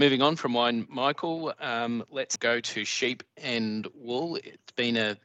Moving 0.00 0.22
on 0.22 0.36
from 0.36 0.54
wine, 0.54 0.86
Michael, 0.88 1.52
um, 1.60 2.02
let's 2.10 2.38
go 2.38 2.58
to 2.58 2.86
sheep 2.86 3.22
and 3.36 3.86
wool. 3.94 4.36
It's 4.36 4.72
been 4.74 4.96
a 4.96 5.18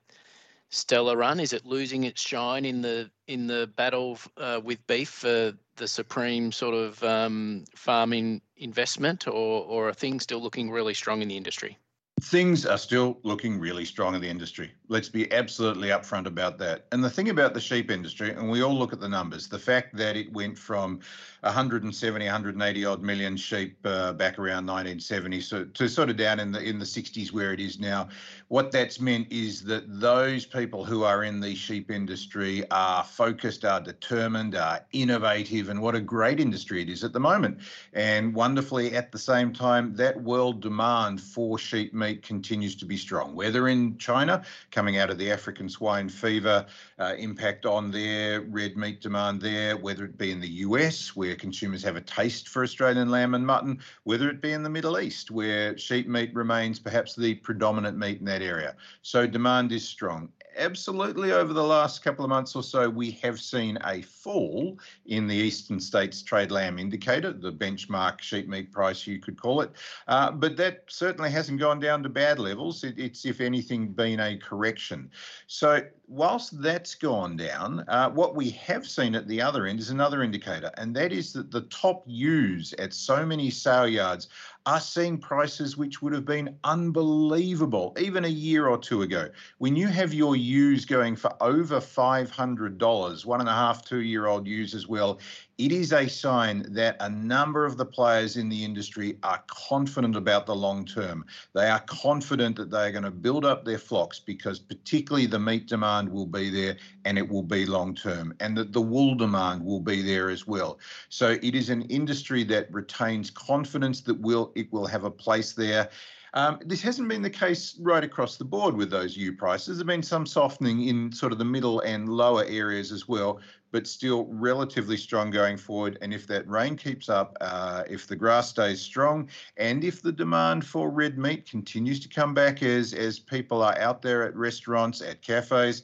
stellar 0.68 1.16
run. 1.16 1.40
Is 1.40 1.54
it 1.54 1.66
losing 1.66 2.04
its 2.04 2.22
shine 2.22 2.66
in 2.66 2.82
the 2.82 3.10
in 3.26 3.48
the 3.48 3.72
battle 3.78 4.20
uh, 4.36 4.60
with 4.62 4.86
beef 4.86 5.08
for 5.08 5.54
the 5.78 5.88
supreme 5.88 6.52
sort 6.52 6.76
of 6.76 7.02
um, 7.06 7.64
farming 7.74 8.42
investment, 8.58 9.30
or 9.30 9.64
or 9.64 9.88
are 9.88 9.94
things 9.94 10.24
still 10.24 10.42
looking 10.42 10.70
really 10.70 10.94
strong 10.94 11.22
in 11.22 11.30
the 11.30 11.38
industry? 11.38 11.78
Things 12.22 12.66
are 12.66 12.78
still 12.78 13.20
looking 13.24 13.58
really 13.58 13.86
strong 13.86 14.14
in 14.14 14.20
the 14.20 14.30
industry. 14.30 14.74
Let's 14.88 15.10
be 15.10 15.32
absolutely 15.32 15.90
upfront 15.90 16.26
about 16.26 16.58
that. 16.60 16.86
And 16.92 17.04
the 17.04 17.10
thing 17.10 17.30
about 17.30 17.54
the 17.54 17.60
sheep 17.60 17.92
industry, 17.92 18.32
and 18.32 18.50
we 18.50 18.62
all 18.62 18.74
look 18.74 18.94
at 18.94 19.00
the 19.02 19.10
numbers, 19.10 19.48
the 19.48 19.60
fact 19.60 19.96
that 19.98 20.16
it 20.16 20.32
went 20.32 20.58
from 20.58 21.00
170, 21.42 22.26
180 22.26 22.86
odd 22.86 23.02
million 23.02 23.38
sheep 23.38 23.78
uh, 23.84 24.14
back 24.14 24.40
around 24.40 24.66
1970 24.66 25.42
so, 25.42 25.66
to 25.66 25.88
sort 25.88 26.10
of 26.10 26.18
down 26.18 26.40
in 26.40 26.52
the 26.52 26.62
in 26.62 26.80
the 26.80 26.86
60s 26.86 27.32
where 27.32 27.52
it 27.52 27.60
is 27.60 27.80
now. 27.80 28.08
What 28.48 28.72
that's 28.72 29.00
meant 29.00 29.32
is 29.32 29.64
that 29.64 29.84
those 30.00 30.46
people 30.46 30.86
who 30.86 31.04
are 31.04 31.24
in 31.24 31.40
the 31.40 31.56
sheep 31.56 31.92
industry 31.92 32.64
are 32.72 33.04
focused, 33.04 33.66
are 33.66 33.82
determined, 33.82 34.56
are 34.56 34.86
innovative, 34.94 35.70
and 35.70 35.82
what 35.82 35.96
a 35.96 36.02
great 36.02 36.40
industry 36.40 36.82
it 36.82 36.90
is 36.90 37.04
at 37.04 37.12
the 37.12 37.20
moment. 37.20 37.60
And 37.94 38.34
wonderfully, 38.34 38.96
at 38.96 39.12
the 39.12 39.20
same 39.20 39.52
time, 39.52 39.96
that 39.96 40.22
world 40.22 40.62
demand 40.62 41.22
for 41.22 41.58
sheep 41.58 41.94
meat 41.94 42.06
meat 42.06 42.22
continues 42.24 42.76
to 42.76 42.86
be 42.86 42.98
strong, 42.98 43.36
whether 43.36 43.68
in 43.68 43.98
China, 43.98 44.44
coming 44.76 44.98
out 44.98 45.10
of 45.10 45.18
the 45.18 45.32
African 45.32 45.70
swine 45.70 46.10
fever 46.10 46.66
uh, 47.00 47.16
impact 47.18 47.66
on 47.66 47.92
their 47.92 48.42
red 48.42 48.76
meat 48.76 49.00
demand 49.00 49.40
there, 49.40 49.78
whether 49.78 50.04
it 50.04 50.18
be 50.18 50.32
in 50.32 50.42
the 50.42 50.50
US, 50.50 51.16
where 51.16 51.34
consumers 51.34 51.82
have 51.82 51.96
a 51.96 52.02
taste 52.02 52.50
for 52.50 52.62
Australian 52.62 53.10
lamb 53.10 53.36
and 53.36 53.48
mutton, 53.48 53.80
whether 54.04 54.30
it 54.30 54.42
be 54.42 54.52
in 54.52 54.64
the 54.64 54.70
Middle 54.70 55.00
East, 55.00 55.32
where 55.32 55.78
sheep 55.78 56.10
meat 56.10 56.36
remains 56.36 56.78
perhaps 56.78 57.16
the 57.16 57.36
predominant 57.36 57.98
meat 57.98 58.20
in 58.20 58.26
that 58.26 58.42
area. 58.42 58.76
So 59.02 59.26
demand 59.26 59.72
is 59.72 59.88
strong 59.88 60.28
absolutely 60.58 61.32
over 61.32 61.54
the 61.54 61.64
last 61.64 62.04
couple 62.04 62.24
of 62.26 62.30
months 62.30 62.56
or 62.56 62.64
so, 62.64 62.90
we 62.90 63.12
have 63.24 63.40
seen 63.40 63.78
a 63.86 64.02
fall 64.02 64.80
in 65.06 65.28
the 65.28 65.36
eastern 65.36 65.80
states 65.80 66.22
trade 66.22 66.52
lamb 66.52 66.80
indicator, 66.80 67.34
the 67.34 67.52
benchmark 67.52 68.22
sheep 68.22 68.48
meat 68.48 68.72
price, 68.72 69.06
you 69.06 69.20
could 69.20 69.40
call 69.40 69.62
it. 69.62 69.72
Uh, 70.08 70.32
but 70.32 70.58
that 70.58 70.84
certainly 70.88 71.30
hasn't 71.30 71.60
gone 71.60 71.80
down 71.80 72.04
to 72.04 72.10
bad 72.10 72.40
levels. 72.40 72.84
It, 72.84 72.98
it's, 72.98 73.26
if 73.26 73.42
anything, 73.42 73.88
been 73.88 74.20
a 74.20 74.38
correction. 74.38 75.10
So, 75.48 75.82
whilst 76.08 76.62
that's 76.62 76.96
gone 76.96 77.36
down, 77.36 77.84
uh, 77.88 78.10
what 78.10 78.36
we 78.36 78.50
have 78.52 78.88
seen 78.88 79.16
at 79.16 79.28
the 79.28 79.42
other 79.42 79.66
end 79.66 79.80
is 79.80 79.90
another 79.90 80.24
indicator, 80.24 80.72
and 80.78 80.96
that 80.96 81.12
is 81.12 81.34
that 81.34 81.52
the 81.52 81.62
top 81.62 82.04
ewes 82.06 82.74
at 82.74 82.94
so 82.94 83.26
many 83.26 83.50
sale 83.50 83.88
yards 83.88 84.28
are 84.66 84.80
seeing 84.80 85.18
prices 85.18 85.78
which 85.78 86.02
would 86.02 86.14
have 86.14 86.26
been 86.26 86.58
unbelievable 86.64 87.96
even 88.00 88.26
a 88.26 88.30
year 88.30 88.68
or 88.68 88.78
two 88.78 89.04
ago. 89.04 89.30
When 89.60 89.76
you 89.76 89.88
have 89.88 90.14
your 90.14 90.36
ewes 90.36 90.86
going 90.86 91.16
for 91.16 91.32
over 91.42 91.80
$500, 91.80 93.26
one 93.26 93.40
and 93.40 93.50
a 93.50 93.54
half, 93.54 93.86
two 93.86 94.02
year 94.02 94.26
old 94.26 94.48
ewes 94.48 94.74
as 94.74 94.88
well, 94.88 95.20
it 95.58 95.72
is 95.72 95.94
a 95.94 96.08
sign 96.08 96.66
that 96.74 96.98
a 97.00 97.10
number 97.10 97.66
of 97.66 97.78
the 97.78 97.86
players 97.86 98.36
in 98.36 98.50
the 98.50 98.66
industry 98.66 99.18
are 99.24 99.42
confident 99.48 100.16
about 100.16 100.46
the 100.46 100.56
long 100.56 100.84
term. 100.84 101.26
They 101.54 101.70
are 101.70 101.80
confident 101.88 102.58
that 102.58 102.70
they 102.70 102.88
are 102.88 102.92
going 102.92 103.06
to 103.06 103.12
build 103.12 103.46
up 103.46 103.64
their 103.64 103.78
flocks 103.78 104.20
because, 104.20 104.60
particularly, 104.60 105.28
the 105.28 105.40
meat 105.40 105.68
demand 105.68 106.10
will 106.10 106.26
be 106.26 106.50
there 106.50 106.76
and 107.06 107.18
it 107.18 107.28
will 107.28 107.44
be 107.44 107.66
long 107.66 107.96
term, 107.96 108.34
and 108.42 108.58
that 108.58 108.74
the 108.74 108.82
wool 108.82 109.16
demand 109.16 109.64
will 109.64 109.80
be 109.80 110.02
there 110.02 110.30
as 110.30 110.46
well. 110.46 110.78
So, 111.08 111.38
it 111.42 111.56
is 111.56 111.70
an 111.70 111.84
industry 111.84 112.44
that 112.46 112.74
retains 112.74 113.30
confidence 113.30 114.02
that 114.02 114.20
will 114.20 114.52
it 114.56 114.72
will 114.74 114.88
have 114.88 115.06
a 115.06 115.12
place 115.12 115.54
there. 115.54 115.90
Um, 116.36 116.60
this 116.66 116.82
hasn't 116.82 117.08
been 117.08 117.22
the 117.22 117.30
case 117.30 117.78
right 117.80 118.04
across 118.04 118.36
the 118.36 118.44
board 118.44 118.76
with 118.76 118.90
those 118.90 119.16
ewe 119.16 119.32
prices. 119.32 119.78
There's 119.78 119.88
been 119.88 120.04
some 120.04 120.26
softening 120.26 120.90
in 120.90 121.10
sort 121.14 121.32
of 121.32 121.38
the 121.38 121.46
middle 121.46 121.80
and 121.80 122.10
lower 122.10 122.44
areas 122.44 122.92
as 122.92 123.08
well, 123.08 123.40
but 123.72 123.88
still 123.88 124.26
relatively 124.26 124.98
strong 124.98 125.32
going 125.32 125.56
forward. 125.56 125.98
And 126.02 126.14
if 126.14 126.28
that 126.28 126.46
rain 126.50 126.76
keeps 126.76 127.08
up, 127.08 127.38
uh, 127.40 127.84
if 127.90 128.06
the 128.06 128.18
grass 128.18 128.50
stays 128.50 128.82
strong, 128.82 129.30
and 129.56 129.86
if 129.86 130.02
the 130.02 130.12
demand 130.12 130.66
for 130.66 130.90
red 130.90 131.18
meat 131.18 131.50
continues 131.50 132.02
to 132.02 132.10
come 132.10 132.34
back 132.34 132.62
as 132.62 132.94
as 132.94 133.18
people 133.18 133.64
are 133.64 133.78
out 133.80 134.02
there 134.02 134.24
at 134.24 134.36
restaurants, 134.36 135.02
at 135.02 135.22
cafes, 135.22 135.84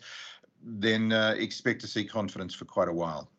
then 0.62 1.14
uh, 1.14 1.34
expect 1.38 1.80
to 1.82 1.88
see 1.88 2.04
confidence 2.04 2.54
for 2.54 2.66
quite 2.66 2.90
a 2.90 2.94
while. 2.94 3.30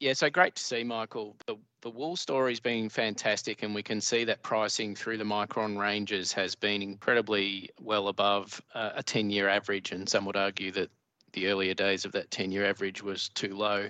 Yeah, 0.00 0.12
so 0.12 0.30
great 0.30 0.54
to 0.54 0.62
see, 0.62 0.84
Michael. 0.84 1.36
The, 1.46 1.56
the 1.82 1.90
wool 1.90 2.14
story's 2.14 2.60
been 2.60 2.88
fantastic, 2.88 3.64
and 3.64 3.74
we 3.74 3.82
can 3.82 4.00
see 4.00 4.22
that 4.24 4.42
pricing 4.44 4.94
through 4.94 5.18
the 5.18 5.24
micron 5.24 5.76
ranges 5.76 6.32
has 6.34 6.54
been 6.54 6.82
incredibly 6.82 7.70
well 7.80 8.06
above 8.06 8.60
uh, 8.74 8.90
a 8.94 9.02
10 9.02 9.30
year 9.30 9.48
average. 9.48 9.90
And 9.90 10.08
some 10.08 10.24
would 10.26 10.36
argue 10.36 10.70
that 10.72 10.90
the 11.32 11.48
earlier 11.48 11.74
days 11.74 12.04
of 12.04 12.12
that 12.12 12.30
10 12.30 12.52
year 12.52 12.64
average 12.64 13.02
was 13.02 13.28
too 13.30 13.56
low. 13.56 13.88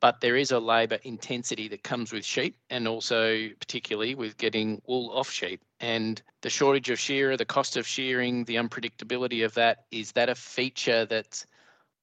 But 0.00 0.20
there 0.20 0.36
is 0.36 0.50
a 0.50 0.58
labour 0.58 0.98
intensity 1.04 1.68
that 1.68 1.84
comes 1.84 2.12
with 2.12 2.24
sheep, 2.24 2.56
and 2.68 2.88
also 2.88 3.48
particularly 3.60 4.16
with 4.16 4.38
getting 4.38 4.82
wool 4.86 5.10
off 5.10 5.30
sheep. 5.30 5.60
And 5.78 6.20
the 6.40 6.50
shortage 6.50 6.90
of 6.90 6.98
shearer, 6.98 7.36
the 7.36 7.44
cost 7.44 7.76
of 7.76 7.86
shearing, 7.86 8.44
the 8.44 8.56
unpredictability 8.56 9.44
of 9.44 9.54
that 9.54 9.84
is 9.92 10.12
that 10.12 10.28
a 10.28 10.34
feature 10.34 11.04
that's 11.06 11.46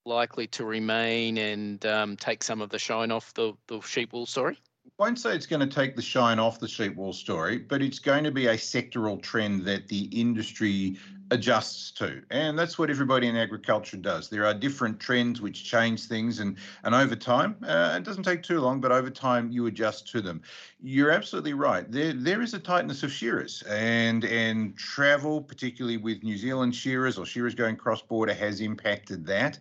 likely 0.06 0.48
to 0.48 0.66
remain 0.66 1.38
and 1.38 1.86
um, 1.86 2.16
take 2.18 2.44
some 2.44 2.62
of 2.62 2.70
the 2.70 2.80
shine 2.80 3.12
off 3.12 3.34
the, 3.34 3.54
the 3.68 3.82
sheep 3.82 4.14
wool 4.14 4.26
story? 4.26 4.58
I 5.00 5.04
won't 5.04 5.20
say 5.20 5.36
it's 5.36 5.48
going 5.48 5.68
to 5.68 5.74
take 5.74 5.96
the 5.96 6.02
shine 6.02 6.40
off 6.40 6.60
the 6.60 6.68
sheep 6.68 6.96
wool 6.96 7.14
story, 7.14 7.58
but 7.58 7.82
it's 7.82 8.00
going 8.00 8.24
to 8.24 8.32
be 8.32 8.48
a 8.48 8.54
sectoral 8.54 9.22
trend 9.22 9.66
that 9.66 9.88
the 9.88 10.04
industry 10.06 10.98
adjusts 11.32 11.92
to. 11.92 12.22
And 12.30 12.58
that's 12.58 12.78
what 12.78 12.90
everybody 12.90 13.28
in 13.28 13.36
agriculture 13.36 13.98
does. 13.98 14.30
There 14.30 14.46
are 14.46 14.54
different 14.54 15.00
trends 15.00 15.42
which 15.42 15.64
change 15.64 16.06
things, 16.06 16.40
and, 16.40 16.58
and 16.84 16.94
over 16.94 17.16
time, 17.16 17.56
uh, 17.68 17.96
it 17.98 18.04
doesn't 18.04 18.24
take 18.24 18.44
too 18.44 18.60
long, 18.60 18.80
but 18.80 18.92
over 18.92 19.10
time 19.10 19.52
you 19.52 19.66
adjust 19.66 20.08
to 20.12 20.22
them. 20.22 20.42
You're 20.82 21.12
absolutely 21.12 21.54
right. 21.54 21.90
There, 21.92 22.14
there 22.14 22.42
is 22.42 22.54
a 22.54 22.60
tightness 22.60 23.02
of 23.02 23.12
shearers, 23.12 23.64
and, 23.64 24.24
and 24.26 24.78
travel, 24.78 25.42
particularly 25.42 25.98
with 25.98 26.22
New 26.22 26.38
Zealand 26.38 26.76
shearers 26.76 27.18
or 27.18 27.26
shearers 27.26 27.56
going 27.56 27.76
cross 27.76 28.02
border, 28.02 28.34
has 28.34 28.62
impacted 28.62 29.26
that. 29.26 29.58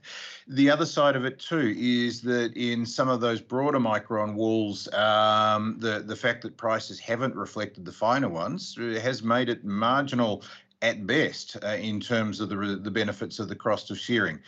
The 0.46 0.68
other 0.68 0.86
side 0.86 1.16
of 1.16 1.24
it, 1.24 1.38
too, 1.38 1.74
is 1.78 2.20
that 2.22 2.52
in 2.56 2.84
some 2.84 3.08
of 3.08 3.20
those 3.20 3.40
broader 3.40 3.80
micron 3.80 4.34
wools, 4.34 4.92
um, 4.92 5.76
the, 5.78 6.00
the 6.06 6.16
fact 6.16 6.42
that 6.42 6.56
prices 6.58 7.00
haven't 7.00 7.34
reflected 7.34 7.86
the 7.86 7.92
finer 7.92 8.28
ones 8.28 8.76
has 8.76 9.22
made 9.22 9.48
it 9.48 9.64
marginal 9.64 10.42
at 10.84 11.06
best 11.06 11.56
uh, 11.64 11.68
in 11.68 11.98
terms 11.98 12.40
of 12.40 12.50
the, 12.50 12.78
the 12.82 12.90
benefits 12.90 13.38
of 13.38 13.48
the 13.48 13.56
cost 13.56 13.90
of 13.90 13.98
shearing 13.98 14.38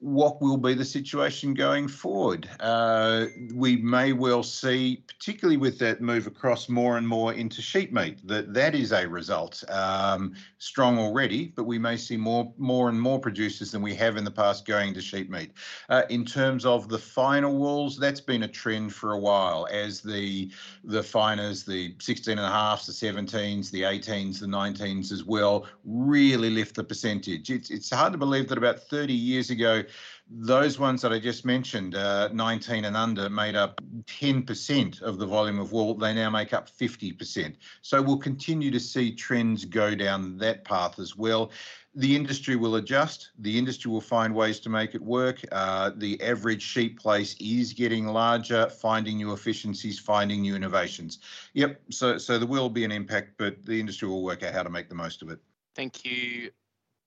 what 0.00 0.40
will 0.40 0.56
be 0.56 0.72
the 0.72 0.84
situation 0.84 1.52
going 1.52 1.86
forward? 1.86 2.48
Uh, 2.58 3.26
we 3.54 3.76
may 3.76 4.14
well 4.14 4.42
see, 4.42 5.02
particularly 5.06 5.58
with 5.58 5.78
that 5.78 6.00
move 6.00 6.26
across 6.26 6.70
more 6.70 6.96
and 6.96 7.06
more 7.06 7.34
into 7.34 7.60
sheep 7.60 7.92
meat, 7.92 8.26
that 8.26 8.54
that 8.54 8.74
is 8.74 8.92
a 8.92 9.06
result. 9.06 9.62
Um, 9.68 10.34
strong 10.56 10.98
already, 10.98 11.52
but 11.54 11.64
we 11.64 11.78
may 11.78 11.98
see 11.98 12.16
more, 12.16 12.50
more 12.56 12.88
and 12.88 13.00
more 13.00 13.20
producers 13.20 13.72
than 13.72 13.82
we 13.82 13.94
have 13.94 14.16
in 14.16 14.24
the 14.24 14.30
past 14.30 14.64
going 14.64 14.94
to 14.94 15.02
sheep 15.02 15.28
meat. 15.28 15.52
Uh, 15.90 16.02
in 16.08 16.24
terms 16.24 16.64
of 16.64 16.88
the 16.88 16.98
finer 16.98 17.50
wools, 17.50 17.98
that's 17.98 18.22
been 18.22 18.44
a 18.44 18.48
trend 18.48 18.94
for 18.94 19.12
a 19.12 19.18
while 19.18 19.68
as 19.70 20.00
the 20.00 20.50
the 20.84 21.02
finers, 21.02 21.64
the 21.64 21.94
16 22.00 22.38
and 22.38 22.46
a 22.46 22.50
halfs, 22.50 22.86
the 22.86 22.92
17s, 22.92 23.70
the 23.70 23.82
18s, 23.82 24.40
the 24.40 24.46
19s 24.46 25.12
as 25.12 25.24
well, 25.24 25.66
really 25.84 26.48
lift 26.48 26.74
the 26.74 26.84
percentage. 26.84 27.50
It's 27.50 27.70
it's 27.70 27.90
hard 27.90 28.12
to 28.12 28.18
believe 28.18 28.48
that 28.48 28.56
about 28.56 28.80
30 28.80 29.12
years 29.12 29.50
ago 29.50 29.82
those 30.28 30.78
ones 30.78 31.02
that 31.02 31.12
I 31.12 31.18
just 31.18 31.44
mentioned, 31.44 31.94
uh, 31.94 32.28
19 32.28 32.84
and 32.84 32.96
under, 32.96 33.28
made 33.28 33.56
up 33.56 33.80
10% 34.06 35.02
of 35.02 35.18
the 35.18 35.26
volume 35.26 35.58
of 35.58 35.72
wool. 35.72 35.94
They 35.94 36.14
now 36.14 36.30
make 36.30 36.52
up 36.52 36.70
50%. 36.70 37.56
So 37.82 38.00
we'll 38.00 38.18
continue 38.18 38.70
to 38.70 38.80
see 38.80 39.12
trends 39.12 39.64
go 39.64 39.94
down 39.94 40.38
that 40.38 40.64
path 40.64 40.98
as 40.98 41.16
well. 41.16 41.50
The 41.96 42.14
industry 42.14 42.54
will 42.54 42.76
adjust. 42.76 43.30
The 43.40 43.58
industry 43.58 43.90
will 43.90 44.00
find 44.00 44.32
ways 44.32 44.60
to 44.60 44.68
make 44.68 44.94
it 44.94 45.02
work. 45.02 45.40
Uh, 45.50 45.90
the 45.96 46.20
average 46.22 46.62
sheep 46.62 47.00
place 47.00 47.34
is 47.40 47.72
getting 47.72 48.06
larger, 48.06 48.68
finding 48.68 49.16
new 49.16 49.32
efficiencies, 49.32 49.98
finding 49.98 50.42
new 50.42 50.54
innovations. 50.54 51.18
Yep. 51.54 51.80
So 51.90 52.16
so 52.18 52.38
there 52.38 52.46
will 52.46 52.68
be 52.68 52.84
an 52.84 52.92
impact, 52.92 53.32
but 53.38 53.64
the 53.64 53.80
industry 53.80 54.06
will 54.06 54.22
work 54.22 54.44
out 54.44 54.54
how 54.54 54.62
to 54.62 54.70
make 54.70 54.88
the 54.88 54.94
most 54.94 55.20
of 55.22 55.30
it. 55.30 55.40
Thank 55.74 56.04
you 56.04 56.52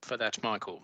for 0.02 0.18
that, 0.18 0.42
Michael. 0.44 0.82